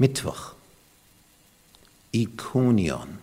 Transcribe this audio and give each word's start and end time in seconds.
Mittwoch. 0.00 0.54
Ikonion. 2.10 3.18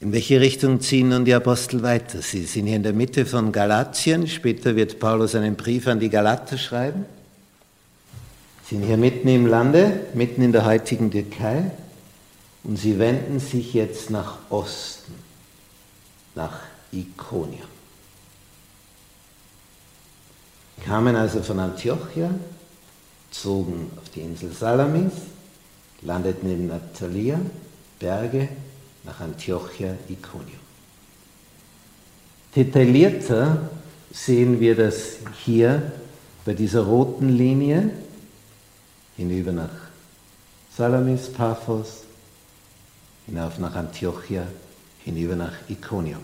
In 0.00 0.12
welche 0.12 0.38
Richtung 0.38 0.82
ziehen 0.82 1.08
nun 1.08 1.24
die 1.24 1.32
Apostel 1.32 1.82
weiter? 1.82 2.20
Sie 2.20 2.44
sind 2.44 2.66
hier 2.66 2.76
in 2.76 2.82
der 2.82 2.92
Mitte 2.92 3.24
von 3.24 3.52
Galatien. 3.52 4.28
Später 4.28 4.76
wird 4.76 5.00
Paulus 5.00 5.34
einen 5.34 5.56
Brief 5.56 5.86
an 5.86 5.98
die 5.98 6.10
Galater 6.10 6.58
schreiben. 6.58 7.06
Sie 8.68 8.74
sind 8.76 8.84
hier 8.84 8.98
mitten 8.98 9.28
im 9.28 9.46
Lande, 9.46 10.06
mitten 10.12 10.42
in 10.42 10.52
der 10.52 10.66
heutigen 10.66 11.10
Türkei. 11.10 11.70
Und 12.64 12.76
sie 12.76 12.98
wenden 12.98 13.40
sich 13.40 13.72
jetzt 13.72 14.10
nach 14.10 14.50
Osten, 14.50 15.14
nach 16.34 16.60
Ikonion. 16.92 17.72
Kamen 20.84 21.16
also 21.16 21.42
von 21.42 21.58
Antiochia, 21.58 22.30
zogen 23.32 23.90
auf 23.96 24.08
die 24.10 24.20
Insel 24.20 24.52
Salamis, 24.52 25.12
landeten 26.02 26.50
in 26.50 26.66
Natalia, 26.68 27.40
Berge, 27.98 28.48
nach 29.04 29.20
Antiochia, 29.20 29.96
Iconium. 30.08 30.60
Detaillierter 32.54 33.70
sehen 34.12 34.60
wir 34.60 34.76
das 34.76 35.16
hier 35.44 35.92
bei 36.44 36.54
dieser 36.54 36.82
roten 36.82 37.30
Linie 37.30 37.90
hinüber 39.16 39.52
nach 39.52 39.70
Salamis, 40.76 41.28
Paphos, 41.32 42.04
hinauf 43.26 43.58
nach 43.58 43.74
Antiochia, 43.74 44.46
hinüber 45.04 45.36
nach 45.36 45.54
Iconium. 45.68 46.22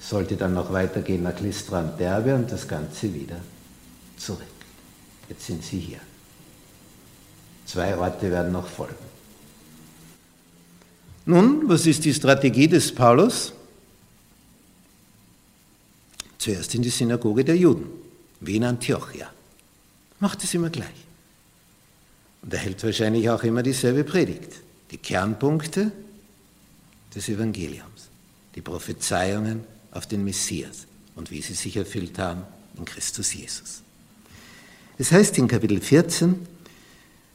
Sollte 0.00 0.36
dann 0.36 0.54
noch 0.54 0.72
weitergehen 0.72 1.22
nach 1.22 1.38
Lystra 1.40 1.80
und 1.80 2.00
Derbe 2.00 2.34
und 2.34 2.50
das 2.50 2.66
Ganze 2.66 3.12
wieder 3.12 3.36
zurück. 4.16 4.42
Jetzt 5.28 5.46
sind 5.46 5.62
sie 5.62 5.78
hier. 5.78 5.98
Zwei 7.70 7.96
Orte 7.96 8.32
werden 8.32 8.50
noch 8.50 8.66
folgen. 8.66 8.96
Nun, 11.26 11.68
was 11.68 11.86
ist 11.86 12.04
die 12.04 12.12
Strategie 12.12 12.66
des 12.66 12.92
Paulus? 12.92 13.52
Zuerst 16.38 16.74
in 16.74 16.82
die 16.82 16.90
Synagoge 16.90 17.44
der 17.44 17.56
Juden, 17.56 17.86
wie 18.40 18.56
in 18.56 18.64
Antiochia. 18.64 19.30
Macht 20.18 20.42
es 20.42 20.52
immer 20.54 20.68
gleich. 20.68 21.06
Und 22.42 22.52
er 22.52 22.58
hält 22.58 22.82
wahrscheinlich 22.82 23.30
auch 23.30 23.44
immer 23.44 23.62
dieselbe 23.62 24.02
Predigt. 24.02 24.52
Die 24.90 24.98
Kernpunkte 24.98 25.92
des 27.14 27.28
Evangeliums, 27.28 28.08
die 28.56 28.62
Prophezeiungen 28.62 29.62
auf 29.92 30.08
den 30.08 30.24
Messias 30.24 30.88
und 31.14 31.30
wie 31.30 31.40
sie 31.40 31.54
sich 31.54 31.76
erfüllt 31.76 32.18
haben 32.18 32.42
in 32.76 32.84
Christus 32.84 33.32
Jesus. 33.32 33.82
Es 34.98 35.12
heißt 35.12 35.38
in 35.38 35.46
Kapitel 35.46 35.80
14, 35.80 36.34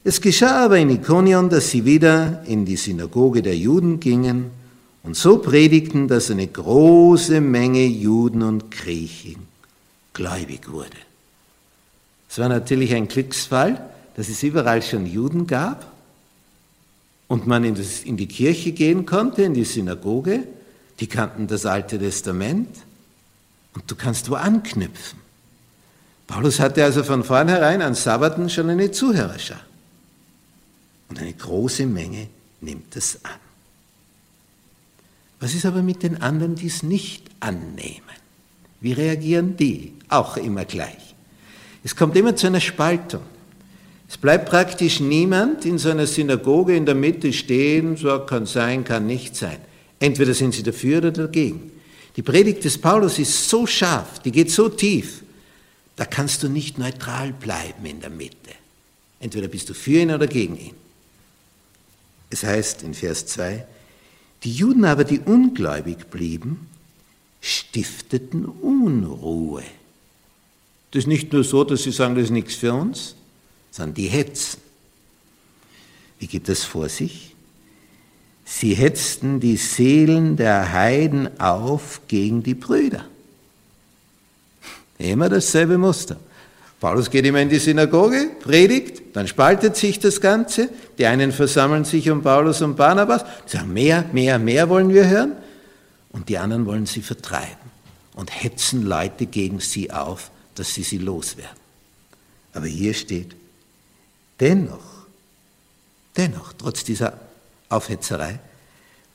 es 0.06 0.20
geschah 0.20 0.66
aber 0.66 0.78
in 0.78 0.88
Ikonion, 0.90 1.48
dass 1.48 1.70
sie 1.70 1.84
wieder 1.84 2.44
in 2.46 2.64
die 2.64 2.76
Synagoge 2.76 3.42
der 3.42 3.56
Juden 3.56 3.98
gingen 3.98 4.52
und 5.02 5.16
so 5.16 5.38
predigten, 5.38 6.06
dass 6.06 6.30
eine 6.30 6.46
große 6.46 7.40
Menge 7.40 7.84
Juden 7.84 8.42
und 8.42 8.70
Griechen 8.70 9.48
gläubig 10.12 10.70
wurde. 10.70 10.96
Es 12.30 12.38
war 12.38 12.48
natürlich 12.48 12.94
ein 12.94 13.08
Glücksfall, 13.08 13.84
dass 14.14 14.28
es 14.28 14.44
überall 14.44 14.80
schon 14.80 15.06
Juden 15.06 15.48
gab 15.48 15.92
und 17.26 17.48
man 17.48 17.64
in, 17.64 17.74
das, 17.74 18.04
in 18.04 18.16
die 18.16 18.28
Kirche 18.28 18.70
gehen 18.70 19.06
konnte, 19.06 19.42
in 19.42 19.54
die 19.54 19.64
Synagoge. 19.64 20.44
Die 21.00 21.08
kannten 21.08 21.48
das 21.48 21.66
Alte 21.66 21.98
Testament 21.98 22.68
und 23.74 23.90
du 23.90 23.96
kannst 23.96 24.30
wo 24.30 24.36
anknüpfen. 24.36 25.18
Paulus 26.28 26.60
hatte 26.60 26.84
also 26.84 27.02
von 27.02 27.24
vornherein 27.24 27.82
an 27.82 27.96
Sabbaten 27.96 28.48
schon 28.48 28.70
eine 28.70 28.92
Zuhörerschaft. 28.92 29.65
Und 31.08 31.18
eine 31.18 31.32
große 31.32 31.86
Menge 31.86 32.28
nimmt 32.60 32.96
es 32.96 33.24
an. 33.24 33.38
Was 35.40 35.54
ist 35.54 35.66
aber 35.66 35.82
mit 35.82 36.02
den 36.02 36.20
anderen, 36.22 36.54
die 36.54 36.66
es 36.66 36.82
nicht 36.82 37.24
annehmen? 37.40 38.02
Wie 38.80 38.92
reagieren 38.92 39.56
die? 39.56 39.92
Auch 40.08 40.36
immer 40.36 40.64
gleich. 40.64 41.14
Es 41.84 41.94
kommt 41.94 42.16
immer 42.16 42.34
zu 42.34 42.46
einer 42.46 42.60
Spaltung. 42.60 43.22
Es 44.08 44.16
bleibt 44.16 44.48
praktisch 44.48 45.00
niemand 45.00 45.64
in 45.64 45.78
so 45.78 45.90
einer 45.90 46.06
Synagoge 46.06 46.76
in 46.76 46.86
der 46.86 46.94
Mitte 46.94 47.32
stehen, 47.32 47.96
so 47.96 48.18
kann 48.20 48.46
sein, 48.46 48.84
kann 48.84 49.06
nicht 49.06 49.36
sein. 49.36 49.58
Entweder 49.98 50.34
sind 50.34 50.54
sie 50.54 50.62
dafür 50.62 50.98
oder 50.98 51.10
dagegen. 51.10 51.72
Die 52.16 52.22
Predigt 52.22 52.64
des 52.64 52.78
Paulus 52.78 53.18
ist 53.18 53.48
so 53.48 53.66
scharf, 53.66 54.20
die 54.20 54.32
geht 54.32 54.50
so 54.50 54.68
tief, 54.68 55.22
da 55.96 56.04
kannst 56.04 56.42
du 56.42 56.48
nicht 56.48 56.78
neutral 56.78 57.32
bleiben 57.32 57.84
in 57.84 58.00
der 58.00 58.10
Mitte. 58.10 58.52
Entweder 59.20 59.48
bist 59.48 59.68
du 59.68 59.74
für 59.74 60.00
ihn 60.00 60.10
oder 60.10 60.26
gegen 60.26 60.56
ihn. 60.56 60.74
Es 62.36 62.44
heißt 62.44 62.82
in 62.82 62.92
Vers 62.92 63.24
2, 63.28 63.64
die 64.44 64.52
Juden 64.52 64.84
aber, 64.84 65.04
die 65.04 65.20
ungläubig 65.20 66.10
blieben, 66.10 66.68
stifteten 67.40 68.44
Unruhe. 68.44 69.62
Das 70.90 71.04
ist 71.04 71.06
nicht 71.06 71.32
nur 71.32 71.44
so, 71.44 71.64
dass 71.64 71.84
sie 71.84 71.92
sagen, 71.92 72.14
das 72.14 72.24
ist 72.24 72.32
nichts 72.32 72.56
für 72.56 72.74
uns, 72.74 73.14
sondern 73.70 73.94
die 73.94 74.08
hetzen. 74.08 74.60
Wie 76.18 76.26
geht 76.26 76.46
das 76.50 76.62
vor 76.62 76.90
sich? 76.90 77.34
Sie 78.44 78.74
hetzten 78.74 79.40
die 79.40 79.56
Seelen 79.56 80.36
der 80.36 80.74
Heiden 80.74 81.40
auf 81.40 82.02
gegen 82.06 82.42
die 82.42 82.54
Brüder. 82.54 83.06
Immer 84.98 85.30
dasselbe 85.30 85.78
Muster. 85.78 86.20
Paulus 86.80 87.10
geht 87.10 87.24
immer 87.24 87.40
in 87.40 87.48
die 87.48 87.58
Synagoge, 87.58 88.30
predigt, 88.40 89.16
dann 89.16 89.26
spaltet 89.26 89.76
sich 89.76 89.98
das 89.98 90.20
Ganze. 90.20 90.68
Die 90.98 91.06
einen 91.06 91.32
versammeln 91.32 91.84
sich 91.84 92.10
um 92.10 92.22
Paulus 92.22 92.60
und 92.60 92.76
Barnabas, 92.76 93.24
sagen, 93.46 93.72
mehr, 93.72 94.04
mehr, 94.12 94.38
mehr 94.38 94.68
wollen 94.68 94.92
wir 94.92 95.08
hören. 95.08 95.32
Und 96.10 96.28
die 96.28 96.38
anderen 96.38 96.66
wollen 96.66 96.86
sie 96.86 97.02
vertreiben 97.02 97.70
und 98.14 98.30
hetzen 98.30 98.82
Leute 98.86 99.26
gegen 99.26 99.60
sie 99.60 99.90
auf, 99.90 100.30
dass 100.54 100.74
sie 100.74 100.82
sie 100.82 100.98
loswerden. 100.98 101.56
Aber 102.52 102.66
hier 102.66 102.94
steht, 102.94 103.36
dennoch, 104.40 105.06
dennoch, 106.16 106.52
trotz 106.54 106.84
dieser 106.84 107.18
Aufhetzerei, 107.68 108.38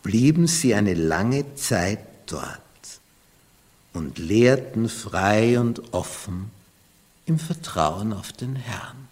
blieben 0.03 0.47
sie 0.47 0.73
eine 0.73 0.95
lange 0.95 1.55
Zeit 1.55 1.99
dort 2.25 2.59
und 3.93 4.17
lehrten 4.17 4.89
frei 4.89 5.59
und 5.59 5.93
offen 5.93 6.49
im 7.25 7.39
Vertrauen 7.39 8.13
auf 8.13 8.31
den 8.31 8.55
Herrn 8.55 9.07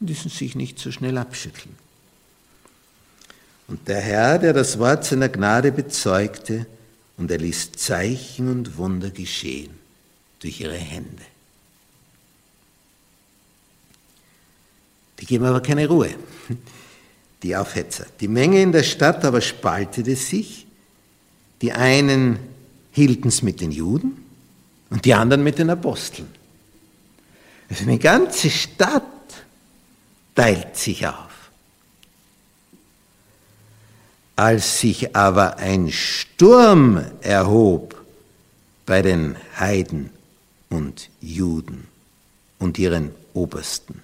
und 0.00 0.08
ließen 0.08 0.30
sich 0.30 0.54
nicht 0.54 0.78
so 0.78 0.90
schnell 0.90 1.18
abschütteln. 1.18 1.74
Und 3.68 3.88
der 3.88 4.00
Herr, 4.00 4.38
der 4.38 4.52
das 4.52 4.78
Wort 4.78 5.04
seiner 5.04 5.28
Gnade 5.28 5.72
bezeugte, 5.72 6.66
und 7.16 7.30
er 7.30 7.38
ließ 7.38 7.72
Zeichen 7.72 8.50
und 8.50 8.76
Wunder 8.76 9.10
geschehen 9.10 9.70
durch 10.40 10.60
ihre 10.60 10.76
Hände. 10.76 11.22
Die 15.18 15.26
geben 15.26 15.46
aber 15.46 15.62
keine 15.62 15.88
Ruhe, 15.88 16.14
die 17.42 17.56
Aufhetzer. 17.56 18.06
Die 18.20 18.28
Menge 18.28 18.60
in 18.60 18.72
der 18.72 18.82
Stadt 18.82 19.24
aber 19.24 19.40
spaltete 19.40 20.14
sich. 20.14 20.66
Die 21.62 21.72
einen 21.72 22.38
hielten 22.92 23.28
es 23.28 23.42
mit 23.42 23.62
den 23.62 23.72
Juden 23.72 24.22
und 24.90 25.06
die 25.06 25.14
anderen 25.14 25.42
mit 25.42 25.58
den 25.58 25.70
Aposteln. 25.70 26.28
Also 27.68 27.82
eine 27.82 27.98
ganze 27.98 28.50
Stadt 28.50 29.02
teilt 30.34 30.76
sich 30.76 31.06
auf. 31.06 31.16
Als 34.36 34.80
sich 34.80 35.16
aber 35.16 35.56
ein 35.56 35.90
Sturm 35.90 37.04
erhob 37.22 37.96
bei 38.84 39.02
den 39.02 39.36
Heiden 39.58 40.10
und 40.68 41.08
Juden 41.20 41.88
und 42.58 42.78
ihren 42.78 43.12
Obersten, 43.34 44.02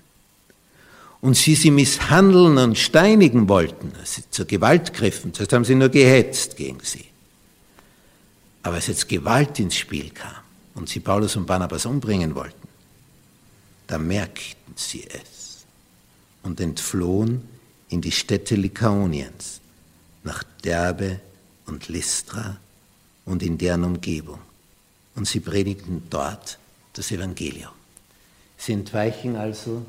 und 1.22 1.37
sie 1.37 1.55
sie 1.55 1.71
misshandeln 1.71 2.59
und 2.59 2.77
steinigen 2.77 3.48
wollten, 3.48 3.92
als 3.98 4.16
sie 4.16 4.25
zur 4.31 4.45
Gewalt 4.45 4.92
griffen, 4.92 5.33
zuerst 5.33 5.53
haben 5.53 5.65
sie 5.65 5.77
nur 5.77 5.89
gehetzt 5.89 6.57
gegen 6.57 6.81
sie. 6.83 7.04
Aber 8.65 8.75
als 8.75 8.89
jetzt 8.89 9.09
Gewalt 9.09 9.59
ins 9.60 9.77
Spiel 9.77 10.10
kam 10.10 10.42
und 10.75 10.89
sie 10.89 11.01
Paulus 11.01 11.36
und 11.36 11.47
Barnabas 11.47 11.86
umbringen 11.86 12.34
wollten, 12.34 12.61
da 13.87 13.99
merkten 13.99 14.75
sie 14.77 15.07
es 15.09 15.65
und 16.43 16.61
entflohen 16.61 17.49
in 17.89 18.01
die 18.01 18.13
Städte 18.13 18.57
Lykaoniens, 18.57 19.61
nach 20.25 20.45
Derbe 20.65 21.21
und 21.67 21.89
Lystra 21.89 22.57
und 23.25 23.43
in 23.43 23.59
deren 23.59 23.84
Umgebung. 23.84 24.39
Und 25.15 25.29
sie 25.29 25.41
predigten 25.41 26.03
dort 26.09 26.59
das 26.95 27.11
Evangelium. 27.11 27.73
Sie 28.57 28.73
entweichen 28.73 29.37
also 29.37 29.84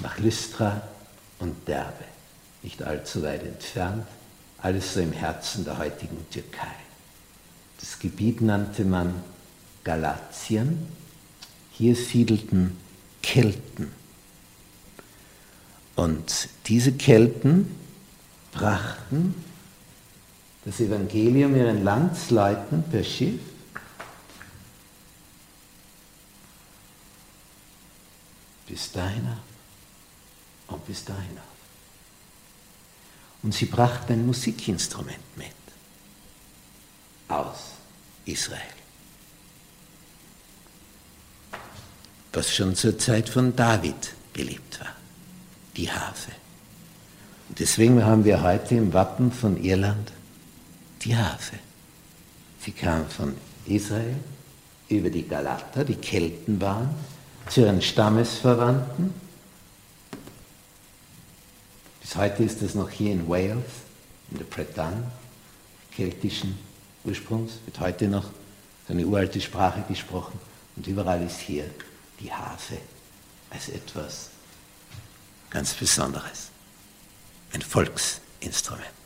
nach 0.00 0.18
Lystra 0.18 0.82
und 1.38 1.68
Derbe, 1.68 2.04
nicht 2.62 2.82
allzu 2.82 3.22
weit 3.22 3.42
entfernt, 3.44 4.04
alles 4.58 4.94
so 4.94 5.00
im 5.00 5.12
Herzen 5.12 5.64
der 5.64 5.78
heutigen 5.78 6.26
Türkei. 6.30 6.74
Das 7.78 7.98
Gebiet 7.98 8.42
nannte 8.42 8.84
man 8.84 9.22
Galatien 9.84 10.86
hier 11.80 11.96
siedelten 11.96 12.76
Kelten. 13.22 13.90
Und 15.96 16.50
diese 16.66 16.92
Kelten 16.92 17.74
brachten 18.52 19.34
das 20.66 20.78
Evangelium 20.80 21.56
ihren 21.56 21.82
Landsleuten 21.82 22.82
per 22.90 23.02
Schiff 23.02 23.40
bis 28.66 28.92
dahin 28.92 29.26
auf 29.26 30.74
und 30.74 30.86
bis 30.86 31.02
dahin 31.02 31.38
auf. 31.38 31.44
Und 33.42 33.54
sie 33.54 33.64
brachten 33.64 34.12
ein 34.12 34.26
Musikinstrument 34.26 35.36
mit 35.38 35.46
aus 37.28 37.70
Israel. 38.26 38.79
Was 42.32 42.54
schon 42.54 42.76
zur 42.76 42.98
Zeit 42.98 43.28
von 43.28 43.56
David 43.56 44.14
beliebt 44.32 44.80
war, 44.80 44.94
die 45.76 45.90
Harfe. 45.90 46.30
Und 47.48 47.58
deswegen 47.58 48.04
haben 48.04 48.24
wir 48.24 48.42
heute 48.42 48.76
im 48.76 48.92
Wappen 48.92 49.32
von 49.32 49.62
Irland 49.62 50.12
die 51.02 51.16
Harfe. 51.16 51.56
Sie 52.60 52.70
kam 52.72 53.08
von 53.08 53.34
Israel 53.66 54.14
über 54.88 55.10
die 55.10 55.26
Galater, 55.26 55.84
die 55.84 55.96
Kelten 55.96 56.60
waren, 56.60 56.90
zu 57.48 57.62
ihren 57.62 57.82
Stammesverwandten. 57.82 59.12
Bis 62.00 62.14
heute 62.16 62.44
ist 62.44 62.62
das 62.62 62.74
noch 62.74 62.90
hier 62.90 63.12
in 63.12 63.28
Wales, 63.28 63.64
in 64.30 64.38
der 64.38 64.44
Bretagne, 64.44 65.02
keltischen 65.94 66.58
Ursprungs, 67.04 67.52
wird 67.64 67.80
heute 67.80 68.06
noch 68.08 68.30
eine 68.88 69.06
uralte 69.06 69.40
Sprache 69.40 69.82
gesprochen 69.88 70.38
und 70.76 70.86
überall 70.86 71.22
ist 71.22 71.40
hier 71.40 71.64
die 72.20 72.32
Harfe 72.32 72.78
als 73.50 73.68
etwas 73.68 74.30
ganz 75.50 75.74
Besonderes, 75.74 76.50
ein 77.52 77.62
Volksinstrument. 77.62 78.99